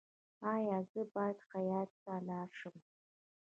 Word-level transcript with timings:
ایا 0.53 0.77
زه 0.91 1.01
باید 1.13 1.39
خیاط 1.49 1.89
ته 2.03 2.13
لاړ 2.27 2.47
شم؟ 2.59 2.75